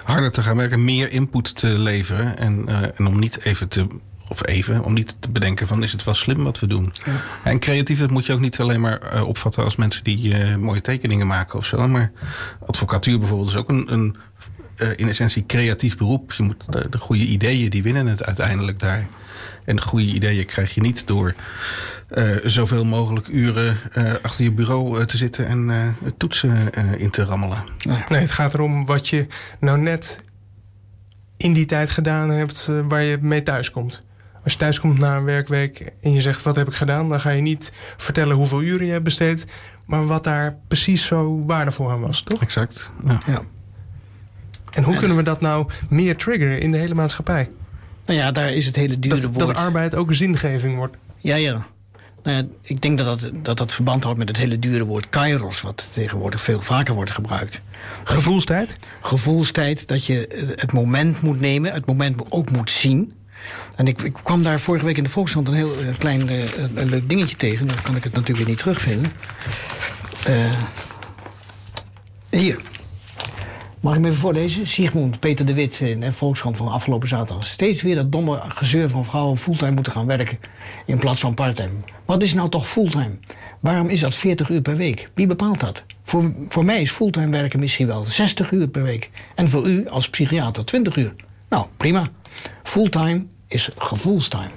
harder 0.03 0.31
te 0.31 0.41
gaan 0.41 0.57
werken, 0.57 0.83
meer 0.83 1.11
input 1.11 1.55
te 1.55 1.67
leveren 1.67 2.37
en, 2.37 2.65
uh, 2.69 2.77
en 2.95 3.07
om 3.07 3.19
niet 3.19 3.39
even 3.43 3.67
te 3.67 3.87
of 4.27 4.47
even, 4.47 4.83
om 4.83 4.93
niet 4.93 5.15
te 5.19 5.29
bedenken 5.29 5.67
van 5.67 5.83
is 5.83 5.91
het 5.91 6.03
wel 6.03 6.13
slim 6.13 6.43
wat 6.43 6.59
we 6.59 6.67
doen. 6.67 6.93
Ja. 7.05 7.21
En 7.43 7.59
creatief, 7.59 7.99
dat 7.99 8.09
moet 8.09 8.25
je 8.25 8.33
ook 8.33 8.39
niet 8.39 8.59
alleen 8.59 8.81
maar 8.81 9.13
uh, 9.13 9.27
opvatten 9.27 9.63
als 9.63 9.75
mensen 9.75 10.03
die 10.03 10.39
uh, 10.39 10.55
mooie 10.55 10.81
tekeningen 10.81 11.27
maken 11.27 11.59
of 11.59 11.65
zo. 11.65 11.87
Maar 11.87 12.11
advocatuur 12.65 13.19
bijvoorbeeld 13.19 13.49
is 13.49 13.55
ook 13.55 13.69
een, 13.69 13.93
een 13.93 14.15
uh, 14.77 14.89
in 14.95 15.07
essentie 15.07 15.45
creatief 15.45 15.97
beroep. 15.97 16.33
Je 16.33 16.43
moet 16.43 16.63
de, 16.69 16.89
de, 16.89 16.97
goede 16.97 17.25
ideeën, 17.25 17.69
die 17.69 17.83
winnen 17.83 18.05
het 18.05 18.25
uiteindelijk 18.25 18.79
daar. 18.79 19.07
En 19.65 19.81
goede 19.81 20.05
ideeën 20.05 20.45
krijg 20.45 20.75
je 20.75 20.81
niet 20.81 21.07
door 21.07 21.35
zoveel 22.43 22.85
mogelijk 22.85 23.27
uren 23.27 23.77
achter 24.21 24.43
je 24.43 24.51
bureau 24.51 25.05
te 25.05 25.17
zitten 25.17 25.47
en 25.47 25.95
toetsen 26.17 26.73
in 26.97 27.09
te 27.09 27.23
rammelen. 27.23 27.63
Nee, 28.09 28.19
het 28.19 28.31
gaat 28.31 28.53
erom 28.53 28.85
wat 28.85 29.07
je 29.07 29.27
nou 29.59 29.77
net 29.77 30.19
in 31.37 31.53
die 31.53 31.65
tijd 31.65 31.89
gedaan 31.89 32.29
hebt 32.29 32.71
waar 32.87 33.03
je 33.03 33.17
mee 33.21 33.43
thuis 33.43 33.71
komt. 33.71 34.03
Als 34.45 34.53
je 34.53 34.59
thuis 34.59 34.79
komt 34.79 34.99
na 34.99 35.17
een 35.17 35.23
werkweek 35.23 35.91
en 36.01 36.13
je 36.13 36.21
zegt 36.21 36.43
wat 36.43 36.55
heb 36.55 36.67
ik 36.67 36.73
gedaan, 36.73 37.09
dan 37.09 37.21
ga 37.21 37.29
je 37.29 37.41
niet 37.41 37.71
vertellen 37.97 38.35
hoeveel 38.35 38.61
uren 38.61 38.85
je 38.85 38.91
hebt 38.91 39.03
besteed, 39.03 39.45
maar 39.85 40.07
wat 40.07 40.23
daar 40.23 40.57
precies 40.67 41.05
zo 41.05 41.43
waardevol 41.45 41.91
aan 41.91 42.01
was, 42.01 42.21
toch? 42.21 42.41
Exact. 42.41 42.91
Ja. 43.07 43.19
ja. 43.25 43.41
En 44.71 44.83
hoe 44.83 44.95
kunnen 44.95 45.17
we 45.17 45.23
dat 45.23 45.41
nou 45.41 45.69
meer 45.89 46.15
triggeren 46.15 46.59
in 46.59 46.71
de 46.71 46.77
hele 46.77 46.93
maatschappij? 46.93 47.47
Nou 48.05 48.19
ja, 48.19 48.31
daar 48.31 48.53
is 48.53 48.65
het 48.65 48.75
hele 48.75 48.99
dure 48.99 49.19
dat, 49.19 49.33
woord. 49.33 49.47
Dat 49.47 49.55
arbeid 49.55 49.95
ook 49.95 50.13
zingeving 50.13 50.75
wordt. 50.75 50.95
Ja, 51.19 51.35
ja. 51.35 51.65
Nou 52.23 52.37
ja, 52.37 52.43
ik 52.61 52.81
denk 52.81 52.97
dat 52.97 53.21
dat, 53.21 53.31
dat 53.43 53.57
dat 53.57 53.73
verband 53.73 54.03
houdt 54.03 54.19
met 54.19 54.27
het 54.27 54.37
hele 54.37 54.59
dure 54.59 54.85
woord 54.85 55.09
kairos, 55.09 55.61
wat 55.61 55.87
tegenwoordig 55.93 56.41
veel 56.41 56.61
vaker 56.61 56.93
wordt 56.93 57.11
gebruikt. 57.11 57.61
Gevoelstijd? 58.03 58.77
Gevoelstijd, 59.01 59.87
dat 59.87 60.05
je 60.05 60.45
het 60.55 60.71
moment 60.71 61.21
moet 61.21 61.39
nemen, 61.39 61.71
het 61.71 61.85
moment 61.85 62.31
ook 62.31 62.51
moet 62.51 62.71
zien. 62.71 63.13
En 63.75 63.87
ik, 63.87 64.01
ik, 64.01 64.13
kwam 64.23 64.43
daar 64.43 64.59
vorige 64.59 64.85
week 64.85 64.97
in 64.97 65.03
de 65.03 65.09
Volkskrant 65.09 65.47
een 65.47 65.53
heel 65.53 65.81
uh, 65.81 65.87
klein 65.97 66.31
uh, 66.31 66.43
een 66.75 66.89
leuk 66.89 67.09
dingetje 67.09 67.35
tegen. 67.35 67.67
Dan 67.67 67.81
kan 67.81 67.95
ik 67.95 68.03
het 68.03 68.13
natuurlijk 68.13 68.37
weer 68.37 68.47
niet 68.47 68.57
terugvinden. 68.57 69.11
Uh, 70.29 70.51
hier. 72.29 72.59
Mag 73.85 73.95
ik 73.95 73.99
me 73.99 74.07
even 74.07 74.19
voorlezen? 74.19 74.67
Sigmund 74.67 75.19
Peter 75.19 75.45
de 75.45 75.53
Wit 75.53 75.79
in 75.79 75.99
de 75.99 76.13
Volkskrant 76.13 76.57
van 76.57 76.67
afgelopen 76.67 77.07
zaterdag. 77.07 77.47
Steeds 77.47 77.81
weer 77.81 77.95
dat 77.95 78.11
domme 78.11 78.41
gezeur 78.47 78.89
van 78.89 79.05
vrouwen 79.05 79.37
fulltime 79.37 79.71
moeten 79.71 79.91
gaan 79.91 80.05
werken 80.05 80.39
in 80.85 80.97
plaats 80.97 81.19
van 81.19 81.33
parttime. 81.33 81.73
Wat 82.05 82.21
is 82.21 82.33
nou 82.33 82.49
toch 82.49 82.67
fulltime? 82.67 83.17
Waarom 83.59 83.89
is 83.89 83.99
dat 83.99 84.15
40 84.15 84.49
uur 84.49 84.61
per 84.61 84.75
week? 84.75 85.09
Wie 85.13 85.27
bepaalt 85.27 85.59
dat? 85.59 85.83
Voor, 86.03 86.33
voor 86.47 86.65
mij 86.65 86.81
is 86.81 86.91
fulltime 86.91 87.29
werken 87.29 87.59
misschien 87.59 87.87
wel 87.87 88.05
60 88.05 88.51
uur 88.51 88.67
per 88.67 88.83
week. 88.83 89.09
En 89.35 89.49
voor 89.49 89.67
u 89.67 89.87
als 89.87 90.09
psychiater 90.09 90.65
20 90.65 90.95
uur. 90.95 91.15
Nou, 91.49 91.65
prima. 91.77 92.07
Fulltime 92.63 93.25
is 93.55 93.69
gevoelstime. 93.77 94.49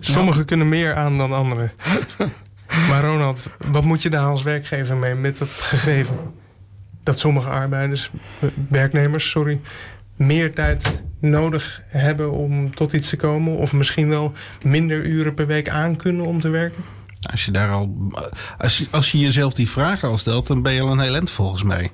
Sommigen 0.00 0.44
kunnen 0.44 0.68
meer 0.68 0.94
aan 0.94 1.18
dan 1.18 1.32
anderen. 1.32 1.72
Maar 2.88 3.04
Ronald, 3.04 3.46
wat 3.70 3.84
moet 3.84 4.02
je 4.02 4.10
daar 4.10 4.26
als 4.26 4.42
werkgever 4.42 4.96
mee 4.96 5.14
met 5.14 5.38
dat 5.38 5.48
gegeven? 5.48 6.16
Dat 7.02 7.18
sommige 7.18 7.48
arbeiders, 7.48 8.10
werknemers, 8.68 9.30
sorry, 9.30 9.60
meer 10.16 10.54
tijd 10.54 11.04
nodig 11.20 11.82
hebben 11.86 12.32
om 12.32 12.74
tot 12.74 12.92
iets 12.92 13.08
te 13.08 13.16
komen? 13.16 13.56
Of 13.56 13.72
misschien 13.72 14.08
wel 14.08 14.32
minder 14.62 15.04
uren 15.04 15.34
per 15.34 15.46
week 15.46 15.68
aan 15.68 15.96
kunnen 15.96 16.26
om 16.26 16.40
te 16.40 16.48
werken? 16.48 16.84
Als 17.30 17.44
je, 17.44 17.50
daar 17.50 17.70
al, 17.70 17.96
als 18.58 18.78
je, 18.78 18.86
als 18.90 19.12
je 19.12 19.18
jezelf 19.18 19.54
die 19.54 19.70
vragen 19.70 20.08
al 20.08 20.18
stelt, 20.18 20.46
dan 20.46 20.62
ben 20.62 20.72
je 20.72 20.80
al 20.80 20.92
een 20.92 21.00
heel 21.00 21.14
eind 21.14 21.30
volgens 21.30 21.62
mij. 21.62 21.90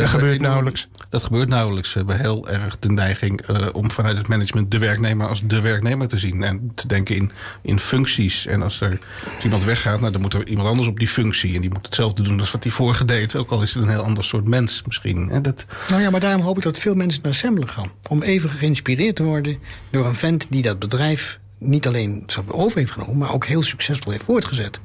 Dat 0.00 0.10
gebeurt 0.10 0.40
nauwelijks. 0.40 0.88
Dat 1.08 1.22
gebeurt 1.22 1.48
nauwelijks. 1.48 1.92
We 1.92 1.98
hebben 1.98 2.20
heel 2.20 2.48
erg 2.48 2.78
de 2.78 2.92
neiging 2.92 3.48
uh, 3.50 3.66
om 3.72 3.90
vanuit 3.90 4.16
het 4.16 4.28
management 4.28 4.70
de 4.70 4.78
werknemer 4.78 5.28
als 5.28 5.42
de 5.44 5.60
werknemer 5.60 6.08
te 6.08 6.18
zien. 6.18 6.42
En 6.42 6.70
te 6.74 6.86
denken 6.86 7.16
in, 7.16 7.32
in 7.62 7.78
functies. 7.78 8.46
En 8.46 8.62
als 8.62 8.80
er 8.80 9.00
als 9.34 9.44
iemand 9.44 9.64
weggaat, 9.64 10.00
nou, 10.00 10.12
dan 10.12 10.20
moet 10.20 10.34
er 10.34 10.46
iemand 10.46 10.68
anders 10.68 10.88
op 10.88 10.98
die 10.98 11.08
functie. 11.08 11.54
En 11.54 11.60
die 11.60 11.70
moet 11.70 11.86
hetzelfde 11.86 12.22
doen 12.22 12.40
als 12.40 12.50
wat 12.50 12.62
die 12.62 12.72
vorige 12.72 13.04
deed. 13.04 13.36
Ook 13.36 13.50
al 13.50 13.62
is 13.62 13.74
het 13.74 13.82
een 13.82 13.88
heel 13.88 14.02
ander 14.02 14.24
soort 14.24 14.48
mens 14.48 14.82
misschien. 14.86 15.30
En 15.30 15.42
dat... 15.42 15.66
Nou 15.88 16.02
ja, 16.02 16.10
maar 16.10 16.20
daarom 16.20 16.42
hoop 16.42 16.56
ik 16.56 16.62
dat 16.62 16.78
veel 16.78 16.94
mensen 16.94 17.22
naar 17.22 17.32
Assembler 17.32 17.68
gaan. 17.68 17.90
Om 18.08 18.22
even 18.22 18.50
geïnspireerd 18.50 19.16
te 19.16 19.22
worden 19.22 19.58
door 19.90 20.06
een 20.06 20.14
vent 20.14 20.46
die 20.50 20.62
dat 20.62 20.78
bedrijf 20.78 21.38
niet 21.58 21.86
alleen 21.86 22.26
over 22.46 22.78
heeft 22.78 22.92
genomen, 22.92 23.18
maar 23.18 23.34
ook 23.34 23.46
heel 23.46 23.62
succesvol 23.62 24.12
heeft 24.12 24.24
voortgezet. 24.24 24.80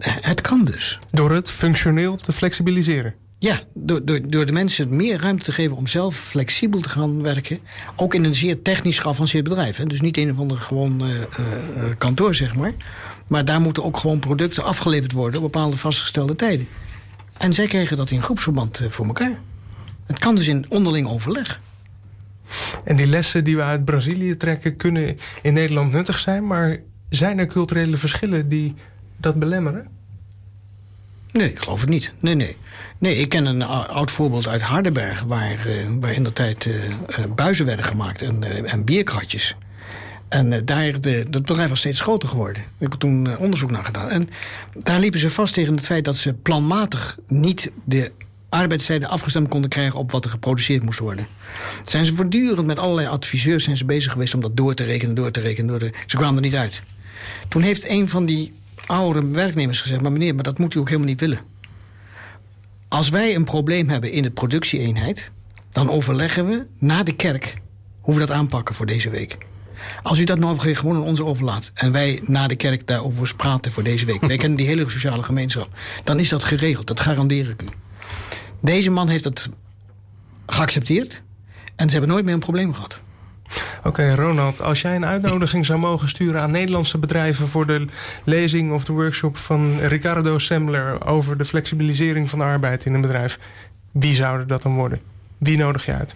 Het 0.00 0.40
kan 0.40 0.64
dus. 0.64 0.98
Door 1.10 1.30
het 1.32 1.50
functioneel 1.50 2.16
te 2.16 2.32
flexibiliseren. 2.32 3.14
Ja, 3.42 3.60
door, 3.74 4.04
door, 4.04 4.20
door 4.28 4.46
de 4.46 4.52
mensen 4.52 4.96
meer 4.96 5.20
ruimte 5.20 5.44
te 5.44 5.52
geven 5.52 5.76
om 5.76 5.86
zelf 5.86 6.16
flexibel 6.16 6.80
te 6.80 6.88
gaan 6.88 7.22
werken. 7.22 7.58
Ook 7.96 8.14
in 8.14 8.24
een 8.24 8.34
zeer 8.34 8.62
technisch 8.62 8.98
geavanceerd 8.98 9.44
bedrijf. 9.44 9.76
Hè. 9.76 9.84
Dus 9.84 10.00
niet 10.00 10.16
een 10.16 10.30
of 10.30 10.38
ander 10.38 10.58
gewoon 10.58 11.02
uh, 11.02 11.08
uh, 11.08 11.24
kantoor, 11.98 12.34
zeg 12.34 12.54
maar. 12.54 12.72
Maar 13.26 13.44
daar 13.44 13.60
moeten 13.60 13.84
ook 13.84 13.96
gewoon 13.96 14.18
producten 14.18 14.64
afgeleverd 14.64 15.12
worden 15.12 15.42
op 15.42 15.52
bepaalde 15.52 15.76
vastgestelde 15.76 16.36
tijden. 16.36 16.68
En 17.38 17.54
zij 17.54 17.66
krijgen 17.66 17.96
dat 17.96 18.10
in 18.10 18.22
groepsverband 18.22 18.82
voor 18.88 19.06
elkaar. 19.06 19.40
Het 20.06 20.18
kan 20.18 20.36
dus 20.36 20.48
in 20.48 20.66
onderling 20.68 21.08
overleg. 21.08 21.60
En 22.84 22.96
die 22.96 23.06
lessen 23.06 23.44
die 23.44 23.56
we 23.56 23.62
uit 23.62 23.84
Brazilië 23.84 24.36
trekken 24.36 24.76
kunnen 24.76 25.18
in 25.42 25.52
Nederland 25.52 25.92
nuttig 25.92 26.18
zijn, 26.18 26.46
maar 26.46 26.78
zijn 27.08 27.38
er 27.38 27.46
culturele 27.46 27.96
verschillen 27.96 28.48
die 28.48 28.74
dat 29.16 29.38
belemmeren? 29.38 29.99
Nee, 31.32 31.50
ik 31.50 31.58
geloof 31.58 31.80
het 31.80 31.88
niet. 31.88 32.12
Nee, 32.20 32.34
nee. 32.34 32.56
Nee, 32.98 33.16
ik 33.16 33.28
ken 33.28 33.46
een 33.46 33.62
oud 33.62 34.10
voorbeeld 34.10 34.48
uit 34.48 34.60
Hardenberg... 34.60 35.22
waar, 35.22 35.66
uh, 35.66 35.74
waar 36.00 36.12
in 36.12 36.24
de 36.24 36.32
tijd 36.32 36.66
uh, 36.66 36.74
buizen 37.34 37.66
werden 37.66 37.84
gemaakt 37.84 38.22
en, 38.22 38.66
en 38.66 38.84
bierkratjes. 38.84 39.56
En 40.28 40.64
daar, 40.64 41.00
dat 41.30 41.42
bedrijf 41.44 41.68
was 41.68 41.78
steeds 41.78 42.00
groter 42.00 42.28
geworden. 42.28 42.62
Ik 42.62 42.90
heb 42.90 42.92
toen 42.92 43.38
onderzoek 43.38 43.70
naar 43.70 43.84
gedaan. 43.84 44.08
En 44.08 44.28
daar 44.74 45.00
liepen 45.00 45.20
ze 45.20 45.30
vast 45.30 45.54
tegen 45.54 45.74
het 45.74 45.84
feit 45.84 46.04
dat 46.04 46.16
ze 46.16 46.34
planmatig... 46.34 47.18
niet 47.26 47.70
de 47.84 48.12
arbeidstijden 48.48 49.08
afgestemd 49.08 49.48
konden 49.48 49.70
krijgen... 49.70 49.98
op 49.98 50.10
wat 50.10 50.24
er 50.24 50.30
geproduceerd 50.30 50.82
moest 50.82 50.98
worden. 50.98 51.26
Zijn 51.82 52.06
ze 52.06 52.14
voortdurend 52.14 52.66
met 52.66 52.78
allerlei 52.78 53.08
adviseurs 53.08 53.64
zijn 53.64 53.76
ze 53.76 53.84
bezig 53.84 54.12
geweest... 54.12 54.34
om 54.34 54.40
dat 54.40 54.56
door 54.56 54.74
te 54.74 54.84
rekenen, 54.84 55.14
door 55.14 55.30
te 55.30 55.40
rekenen, 55.40 55.66
door 55.66 55.78
te... 55.78 55.90
Ze 56.06 56.16
kwamen 56.16 56.36
er 56.36 56.42
niet 56.42 56.54
uit. 56.54 56.82
Toen 57.48 57.62
heeft 57.62 57.88
een 57.88 58.08
van 58.08 58.26
die 58.26 58.52
oudere 58.90 59.28
werknemers 59.30 59.80
gezegd... 59.80 60.00
maar 60.00 60.12
meneer, 60.12 60.34
maar 60.34 60.44
dat 60.44 60.58
moet 60.58 60.74
u 60.74 60.78
ook 60.78 60.88
helemaal 60.88 61.08
niet 61.08 61.20
willen. 61.20 61.40
Als 62.88 63.08
wij 63.08 63.34
een 63.34 63.44
probleem 63.44 63.88
hebben 63.88 64.12
in 64.12 64.22
de 64.22 64.30
productieeenheid... 64.30 65.30
dan 65.72 65.90
overleggen 65.90 66.48
we 66.48 66.66
na 66.78 67.02
de 67.02 67.16
kerk 67.16 67.54
hoe 68.00 68.14
we 68.14 68.20
dat 68.20 68.30
aanpakken 68.30 68.74
voor 68.74 68.86
deze 68.86 69.10
week. 69.10 69.38
Als 70.02 70.18
u 70.18 70.24
dat 70.24 70.38
nou 70.38 70.74
gewoon 70.74 70.96
aan 70.96 71.02
ons 71.02 71.20
overlaat 71.20 71.70
en 71.74 71.92
wij 71.92 72.20
na 72.26 72.46
de 72.46 72.56
kerk 72.56 72.86
daarover 72.86 73.36
praten 73.36 73.72
voor 73.72 73.82
deze 73.82 74.06
week, 74.06 74.20
wij 74.20 74.36
kennen 74.36 74.58
die 74.58 74.66
hele 74.66 74.90
sociale 74.90 75.22
gemeenschap, 75.22 75.68
dan 76.04 76.18
is 76.18 76.28
dat 76.28 76.44
geregeld. 76.44 76.86
Dat 76.86 77.00
garandeer 77.00 77.48
ik 77.48 77.62
u. 77.62 77.66
Deze 78.60 78.90
man 78.90 79.08
heeft 79.08 79.24
het 79.24 79.48
geaccepteerd 80.46 81.22
en 81.76 81.86
ze 81.86 81.92
hebben 81.92 82.10
nooit 82.10 82.24
meer 82.24 82.34
een 82.34 82.40
probleem 82.40 82.74
gehad. 82.74 83.00
Oké, 83.84 84.14
Ronald, 84.14 84.62
als 84.62 84.80
jij 84.80 84.96
een 84.96 85.06
uitnodiging 85.06 85.66
zou 85.66 85.78
mogen 85.78 86.08
sturen 86.08 86.40
aan 86.40 86.50
Nederlandse 86.50 86.98
bedrijven 86.98 87.48
voor 87.48 87.66
de 87.66 87.86
lezing 88.24 88.72
of 88.72 88.84
de 88.84 88.92
workshop 88.92 89.36
van 89.36 89.78
Ricardo 89.78 90.38
Sembler 90.38 91.06
over 91.06 91.36
de 91.36 91.44
flexibilisering 91.44 92.30
van 92.30 92.38
de 92.38 92.44
arbeid 92.44 92.84
in 92.84 92.94
een 92.94 93.00
bedrijf, 93.00 93.38
wie 93.92 94.14
zouden 94.14 94.48
dat 94.48 94.62
dan 94.62 94.74
worden? 94.74 95.00
Wie 95.38 95.56
nodig 95.56 95.84
je 95.84 95.92
uit? 95.92 96.14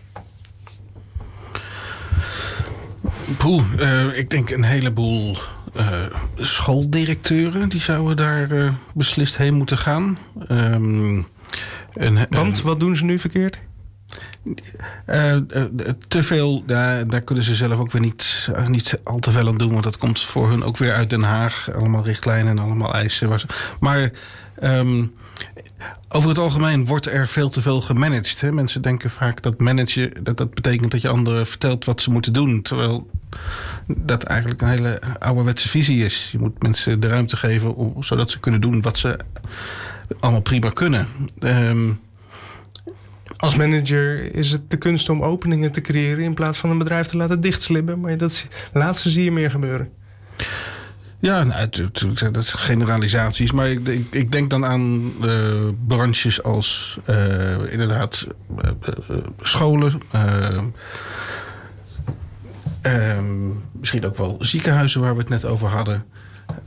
Poeh, 3.38 3.64
uh, 3.80 4.18
ik 4.18 4.30
denk 4.30 4.50
een 4.50 4.64
heleboel 4.64 5.36
uh, 5.76 6.06
schooldirecteuren 6.36 7.68
die 7.68 7.80
zouden 7.80 8.16
daar 8.16 8.50
uh, 8.50 8.72
beslist 8.94 9.36
heen 9.36 9.54
moeten 9.54 9.78
gaan. 9.78 10.18
Um, 10.50 11.26
en, 11.94 12.26
Want 12.30 12.62
wat 12.62 12.80
doen 12.80 12.96
ze 12.96 13.04
nu 13.04 13.18
verkeerd? 13.18 13.60
Uh, 14.44 15.32
uh, 15.32 15.64
te 16.08 16.22
veel, 16.22 16.62
daar, 16.66 17.06
daar 17.06 17.20
kunnen 17.20 17.44
ze 17.44 17.54
zelf 17.54 17.78
ook 17.78 17.92
weer 17.92 18.02
niet, 18.02 18.48
niet 18.66 18.98
al 19.02 19.18
te 19.18 19.30
veel 19.30 19.48
aan 19.48 19.56
doen. 19.58 19.72
Want 19.72 19.84
dat 19.84 19.98
komt 19.98 20.20
voor 20.20 20.48
hun 20.48 20.64
ook 20.64 20.76
weer 20.76 20.92
uit 20.92 21.10
Den 21.10 21.22
Haag. 21.22 21.68
Allemaal 21.74 22.04
richtlijnen 22.04 22.58
en 22.58 22.64
allemaal 22.64 22.94
eisen. 22.94 23.30
Maar 23.80 24.10
um, 24.62 25.14
over 26.08 26.28
het 26.28 26.38
algemeen 26.38 26.86
wordt 26.86 27.06
er 27.06 27.28
veel 27.28 27.48
te 27.48 27.62
veel 27.62 27.80
gemanaged. 27.80 28.40
Hè? 28.40 28.52
Mensen 28.52 28.82
denken 28.82 29.10
vaak 29.10 29.42
dat 29.42 29.60
managen 29.60 30.24
dat, 30.24 30.36
dat 30.36 30.54
betekent 30.54 30.90
dat 30.90 31.00
je 31.00 31.08
anderen 31.08 31.46
vertelt 31.46 31.84
wat 31.84 32.00
ze 32.00 32.10
moeten 32.10 32.32
doen. 32.32 32.62
Terwijl 32.62 33.10
dat 33.86 34.22
eigenlijk 34.22 34.62
een 34.62 34.68
hele 34.68 35.00
ouderwetse 35.18 35.68
visie 35.68 36.04
is. 36.04 36.28
Je 36.32 36.38
moet 36.38 36.62
mensen 36.62 37.00
de 37.00 37.08
ruimte 37.08 37.36
geven 37.36 37.94
zodat 38.00 38.30
ze 38.30 38.40
kunnen 38.40 38.60
doen 38.60 38.82
wat 38.82 38.98
ze 38.98 39.18
allemaal 40.20 40.40
prima 40.40 40.70
kunnen. 40.70 41.06
Um, 41.40 42.00
als 43.44 43.56
manager 43.56 44.34
is 44.34 44.50
het 44.50 44.70
de 44.70 44.76
kunst 44.76 45.08
om 45.08 45.22
openingen 45.22 45.72
te 45.72 45.80
creëren 45.80 46.24
in 46.24 46.34
plaats 46.34 46.58
van 46.58 46.70
een 46.70 46.78
bedrijf 46.78 47.06
te 47.06 47.16
laten 47.16 47.40
dichtslippen. 47.40 48.00
Maar 48.00 48.16
dat 48.16 48.46
laatste 48.72 49.10
zie 49.10 49.24
je 49.24 49.32
meer 49.32 49.50
gebeuren. 49.50 49.88
Ja, 51.18 51.42
nou, 51.42 51.68
dat 52.32 52.44
zijn 52.44 52.44
generalisaties. 52.44 53.52
Maar 53.52 53.70
ik, 53.70 53.88
ik, 53.88 54.06
ik 54.10 54.32
denk 54.32 54.50
dan 54.50 54.64
aan 54.64 55.12
uh, 55.24 55.32
branches 55.86 56.42
als 56.42 56.98
uh, 57.10 57.72
inderdaad 57.72 58.26
uh, 58.64 58.70
scholen. 59.40 60.00
misschien 63.72 64.06
ook 64.06 64.16
wel 64.16 64.36
ziekenhuizen 64.40 65.00
waar 65.00 65.14
we 65.14 65.20
het 65.20 65.28
net 65.28 65.44
over 65.44 65.68
hadden. 65.68 66.04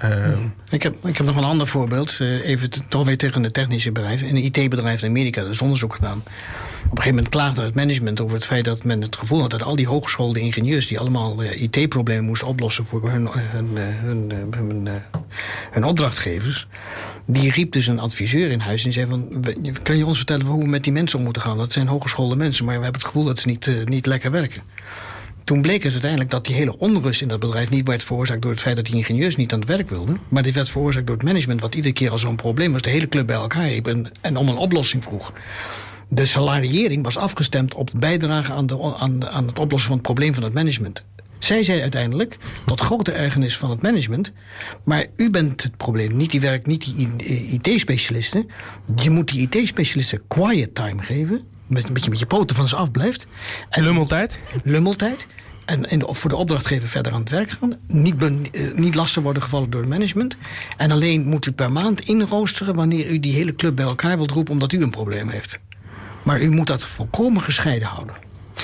Uh, 0.05 0.27
ik, 0.69 0.83
heb, 0.83 0.95
ik 1.05 1.17
heb 1.17 1.25
nog 1.25 1.35
een 1.35 1.43
ander 1.43 1.67
voorbeeld. 1.67 2.17
Uh, 2.21 2.47
even 2.47 2.69
toch 2.87 3.05
weer 3.05 3.17
tegen 3.17 3.41
de 3.41 3.51
technische 3.51 3.91
bedrijven. 3.91 4.27
In 4.27 4.35
een 4.35 4.43
IT-bedrijf 4.43 5.01
in 5.01 5.09
Amerika, 5.09 5.41
dat 5.41 5.49
is 5.49 5.61
onderzoek 5.61 5.95
gedaan. 5.95 6.23
Op 6.83 6.91
een 6.91 6.97
gegeven 6.97 7.15
moment 7.15 7.29
klaagde 7.29 7.61
het 7.61 7.75
management 7.75 8.21
over 8.21 8.35
het 8.35 8.45
feit 8.45 8.65
dat 8.65 8.83
men 8.83 9.01
het 9.01 9.15
gevoel 9.15 9.41
had 9.41 9.51
dat 9.51 9.63
al 9.63 9.75
die 9.75 9.87
hogeschoolde 9.87 10.39
ingenieurs 10.39 10.87
die 10.87 10.99
allemaal 10.99 11.43
uh, 11.43 11.61
IT-problemen 11.61 12.25
moesten 12.25 12.47
oplossen 12.47 12.85
voor 12.85 13.09
hun, 13.09 13.27
hun, 13.31 13.77
hun, 13.77 14.31
hun, 14.51 14.89
hun, 15.71 15.83
opdrachtgevers. 15.83 16.67
Die 17.25 17.51
riep 17.51 17.71
dus 17.71 17.87
een 17.87 17.99
adviseur 17.99 18.49
in 18.51 18.59
huis 18.59 18.85
en 18.85 18.93
zei 18.93 19.05
van... 19.09 19.45
kan 19.83 19.97
je 19.97 20.05
ons 20.05 20.17
vertellen 20.17 20.45
hoe 20.45 20.61
we 20.61 20.67
met 20.67 20.83
die 20.83 20.93
mensen 20.93 21.17
om 21.17 21.23
moeten 21.23 21.41
gaan? 21.41 21.57
Dat 21.57 21.73
zijn 21.73 21.87
hogeschoolde 21.87 22.35
mensen, 22.35 22.65
maar 22.65 22.77
we 22.77 22.83
hebben 22.83 23.01
het 23.01 23.09
gevoel 23.09 23.25
dat 23.25 23.39
ze 23.39 23.47
niet, 23.47 23.69
niet 23.85 24.05
lekker 24.05 24.31
werken. 24.31 24.61
Toen 25.47 25.61
bleek 25.61 25.83
het 25.83 25.91
uiteindelijk 25.91 26.31
dat 26.31 26.45
die 26.45 26.55
hele 26.55 26.77
onrust 26.77 27.21
in 27.21 27.27
dat 27.27 27.39
bedrijf 27.39 27.69
niet 27.69 27.87
werd 27.87 28.03
veroorzaakt 28.03 28.41
door 28.41 28.51
het 28.51 28.59
feit 28.59 28.75
dat 28.75 28.85
die 28.85 28.95
ingenieurs 28.95 29.35
niet 29.35 29.53
aan 29.53 29.59
het 29.59 29.67
werk 29.67 29.89
wilden. 29.89 30.17
Maar 30.27 30.43
die 30.43 30.53
werd 30.53 30.69
veroorzaakt 30.69 31.07
door 31.07 31.15
het 31.15 31.25
management, 31.25 31.61
wat 31.61 31.75
iedere 31.75 31.93
keer 31.93 32.11
als 32.11 32.21
zo'n 32.21 32.35
probleem 32.35 32.71
was, 32.71 32.81
de 32.81 32.89
hele 32.89 33.09
club 33.09 33.27
bij 33.27 33.35
elkaar 33.35 33.67
riep 33.67 33.87
en, 33.87 34.11
en 34.21 34.37
om 34.37 34.49
een 34.49 34.57
oplossing 34.57 35.03
vroeg. 35.03 35.33
De 36.07 36.25
salariering 36.25 37.03
was 37.03 37.17
afgestemd 37.17 37.73
op 37.73 37.91
de 37.91 37.97
bijdrage 37.97 38.53
aan, 38.53 38.65
de, 38.65 38.95
aan, 38.97 39.27
aan 39.27 39.47
het 39.47 39.59
oplossen 39.59 39.87
van 39.87 39.97
het 39.97 40.05
probleem 40.05 40.33
van 40.33 40.43
het 40.43 40.53
management. 40.53 41.03
Zij 41.39 41.63
zei 41.63 41.81
uiteindelijk, 41.81 42.37
tot 42.65 42.81
grote 42.81 43.11
ergernis 43.11 43.57
van 43.57 43.69
het 43.69 43.81
management... 43.81 44.31
maar 44.83 45.05
u 45.15 45.29
bent 45.29 45.63
het 45.63 45.77
probleem, 45.77 46.17
niet 46.17 46.31
die 46.31 46.41
werk, 46.41 46.65
niet 46.65 46.95
die 46.95 47.09
IT-specialisten. 47.51 48.49
Je 48.95 49.09
moet 49.09 49.31
die 49.31 49.47
IT-specialisten 49.49 50.21
quiet 50.27 50.75
time 50.75 51.03
geven... 51.03 51.41
Met, 51.67 51.89
met, 51.89 52.03
je, 52.03 52.09
met 52.09 52.19
je 52.19 52.25
poten 52.25 52.55
van 52.55 52.67
ze 52.67 52.75
afblijft. 52.75 53.27
En 53.69 53.83
lummeltijd? 53.83 54.37
Lummeltijd. 54.63 55.25
En, 55.65 55.89
en 55.89 56.15
voor 56.15 56.29
de 56.29 56.35
opdrachtgever 56.35 56.87
verder 56.87 57.13
aan 57.13 57.19
het 57.19 57.29
werk 57.29 57.51
gaan. 57.51 57.73
Niet, 57.87 58.15
eh, 58.23 58.73
niet 58.73 58.95
lastig 58.95 59.23
worden 59.23 59.43
gevallen 59.43 59.69
door 59.69 59.81
het 59.81 59.89
management. 59.89 60.37
En 60.77 60.91
alleen 60.91 61.25
moet 61.25 61.45
u 61.45 61.51
per 61.51 61.71
maand 61.71 62.01
inroosteren 62.01 62.75
wanneer 62.75 63.09
u 63.09 63.19
die 63.19 63.33
hele 63.33 63.55
club 63.55 63.75
bij 63.75 63.85
elkaar 63.85 64.17
wilt 64.17 64.31
roepen 64.31 64.53
omdat 64.53 64.73
u 64.73 64.81
een 64.81 64.89
probleem 64.89 65.29
heeft. 65.29 65.59
Maar 66.27 66.41
u 66.41 66.49
moet 66.49 66.67
dat 66.67 66.85
volkomen 66.85 67.41
gescheiden 67.41 67.87
houden. 67.87 68.15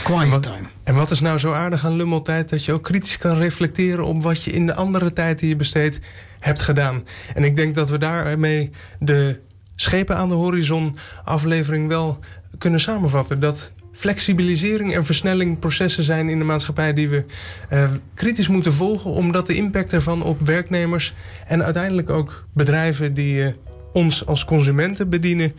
Quiet 0.04 0.22
en 0.22 0.30
wat, 0.30 0.44
time. 0.44 0.68
En 0.84 0.96
wat 0.96 1.12
is 1.12 1.20
nou 1.20 1.40
zo 1.40 1.54
aardig 1.54 1.86
aan 1.86 1.96
lummeltijd? 1.96 2.50
Dat 2.50 2.66
je 2.66 2.74
ook 2.74 2.84
kritisch 2.84 3.18
kan 3.18 3.38
reflecteren 3.38 4.06
op 4.06 4.24
wat 4.24 4.44
je 4.44 4.52
in 4.52 4.66
de 4.66 4.76
andere 4.76 5.14
tijd 5.14 5.40
die 5.40 5.50
je 5.50 5.56
besteedt 5.56 6.00
hebt 6.40 6.62
gedaan. 6.62 7.04
En 7.34 7.44
ik 7.44 7.56
denk 7.56 7.76
dat 7.76 7.90
we 7.90 7.98
daarmee 7.98 8.72
de 9.00 9.40
schepen 9.76 10.18
aan 10.18 10.28
de 10.28 10.34
horizon 10.34 10.98
aflevering 11.24 11.88
wel 11.88 12.20
kunnen 12.58 12.80
samenvatten. 12.80 13.40
Dat 13.40 13.72
flexibilisering 13.92 14.96
en 14.96 15.06
versnelling 15.06 15.60
processen 15.60 16.04
zijn 16.04 16.30
in 16.30 16.38
de 16.38 16.46
maatschappij 16.46 16.94
die 16.94 17.10
we 17.10 17.26
uh, 17.74 17.92
kritisch 18.14 18.48
moeten 18.48 18.74
volgen, 18.74 19.12
omdat 19.12 19.48
de 19.48 19.56
impact 19.56 19.94
ervan 19.94 20.24
op 20.24 20.40
werknemers 20.42 21.14
en 21.48 21.64
uiteindelijk 21.64 22.10
ook 22.10 22.46
bedrijven 22.54 23.14
die 23.14 23.42
uh, 23.42 23.48
ons 23.94 24.26
als 24.26 24.46
consumenten 24.46 25.10
bedienen, 25.10 25.56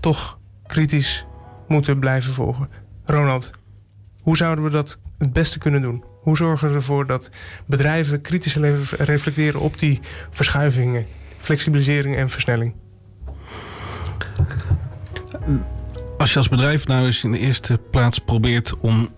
toch 0.00 0.38
kritisch 0.70 1.26
moeten 1.68 1.98
blijven 1.98 2.32
volgen. 2.32 2.68
Ronald, 3.04 3.50
hoe 4.22 4.36
zouden 4.36 4.64
we 4.64 4.70
dat 4.70 5.00
het 5.18 5.32
beste 5.32 5.58
kunnen 5.58 5.82
doen? 5.82 6.04
Hoe 6.20 6.36
zorgen 6.36 6.68
we 6.68 6.74
ervoor 6.74 7.06
dat 7.06 7.30
bedrijven 7.66 8.20
kritisch 8.20 8.56
reflecteren 8.98 9.60
op 9.60 9.78
die 9.78 10.00
verschuivingen, 10.30 11.06
flexibilisering 11.38 12.16
en 12.16 12.30
versnelling? 12.30 12.74
Als 16.18 16.32
je 16.32 16.38
als 16.38 16.48
bedrijf 16.48 16.86
nou 16.86 17.06
eens 17.06 17.24
in 17.24 17.32
de 17.32 17.38
eerste 17.38 17.80
plaats 17.90 18.18
probeert 18.18 18.78
om 18.78 19.08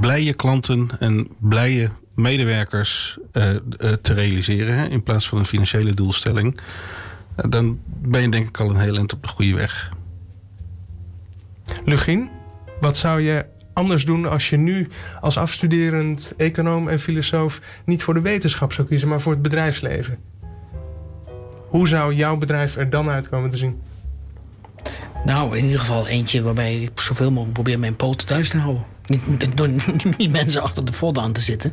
blije 0.00 0.34
klanten 0.34 0.88
en 0.98 1.28
blije 1.38 1.90
medewerkers 2.14 3.18
uh, 3.32 3.50
uh, 3.50 3.58
te 3.92 4.12
realiseren, 4.14 4.78
hè, 4.78 4.86
in 4.86 5.02
plaats 5.02 5.28
van 5.28 5.38
een 5.38 5.46
financiële 5.46 5.94
doelstelling, 5.94 6.60
uh, 7.36 7.50
dan 7.50 7.80
ben 7.84 8.22
je 8.22 8.28
denk 8.28 8.48
ik 8.48 8.60
al 8.60 8.70
een 8.70 8.80
heel 8.80 8.96
eind 8.96 9.12
op 9.12 9.22
de 9.22 9.28
goede 9.28 9.54
weg. 9.54 9.98
Lugin, 11.84 12.30
wat 12.80 12.96
zou 12.96 13.20
je 13.20 13.46
anders 13.72 14.04
doen 14.04 14.26
als 14.26 14.48
je 14.48 14.56
nu 14.56 14.88
als 15.20 15.38
afstuderend 15.38 16.34
econoom 16.36 16.88
en 16.88 17.00
filosoof 17.00 17.60
niet 17.84 18.02
voor 18.02 18.14
de 18.14 18.20
wetenschap 18.20 18.72
zou 18.72 18.88
kiezen, 18.88 19.08
maar 19.08 19.20
voor 19.20 19.32
het 19.32 19.42
bedrijfsleven? 19.42 20.18
Hoe 21.68 21.88
zou 21.88 22.14
jouw 22.14 22.36
bedrijf 22.36 22.76
er 22.76 22.90
dan 22.90 23.08
uitkomen 23.08 23.50
te 23.50 23.56
zien? 23.56 23.80
Nou, 25.24 25.56
in 25.56 25.64
ieder 25.64 25.80
geval 25.80 26.08
eentje 26.08 26.42
waarbij 26.42 26.80
ik 26.80 27.00
zoveel 27.00 27.30
mogelijk 27.30 27.52
probeer 27.52 27.78
mijn 27.78 27.96
poten 27.96 28.26
thuis 28.26 28.48
te 28.48 28.58
houden. 28.58 28.84
Niet, 29.06 29.56
door 29.56 29.68
niet 30.16 30.30
mensen 30.30 30.62
achter 30.62 30.84
de 30.84 30.92
vodden 30.92 31.22
aan 31.22 31.32
te 31.32 31.40
zitten, 31.40 31.72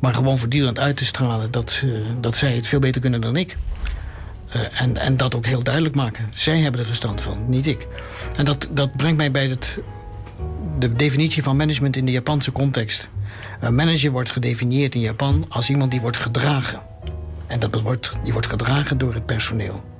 maar 0.00 0.14
gewoon 0.14 0.38
voortdurend 0.38 0.78
uit 0.78 0.96
te 0.96 1.04
stralen 1.04 1.50
dat, 1.50 1.82
uh, 1.84 1.98
dat 2.20 2.36
zij 2.36 2.54
het 2.54 2.66
veel 2.66 2.78
beter 2.78 3.00
kunnen 3.00 3.20
dan 3.20 3.36
ik. 3.36 3.56
Uh, 4.56 4.80
en, 4.80 4.96
en 4.96 5.16
dat 5.16 5.34
ook 5.34 5.46
heel 5.46 5.62
duidelijk 5.62 5.94
maken. 5.94 6.30
Zij 6.34 6.58
hebben 6.58 6.80
er 6.80 6.86
verstand 6.86 7.20
van, 7.20 7.50
niet 7.50 7.66
ik. 7.66 7.86
En 8.36 8.44
dat, 8.44 8.68
dat 8.70 8.96
brengt 8.96 9.16
mij 9.16 9.30
bij 9.30 9.46
het, 9.46 9.78
de 10.78 10.92
definitie 10.92 11.42
van 11.42 11.56
management 11.56 11.96
in 11.96 12.06
de 12.06 12.12
Japanse 12.12 12.52
context. 12.52 13.08
Een 13.60 13.74
manager 13.74 14.10
wordt 14.10 14.30
gedefinieerd 14.30 14.94
in 14.94 15.00
Japan 15.00 15.44
als 15.48 15.70
iemand 15.70 15.90
die 15.90 16.00
wordt 16.00 16.16
gedragen. 16.16 16.82
En 17.46 17.58
dat 17.58 17.80
wordt, 17.80 18.12
die 18.24 18.32
wordt 18.32 18.46
gedragen 18.46 18.98
door 18.98 19.14
het 19.14 19.26
personeel. 19.26 19.91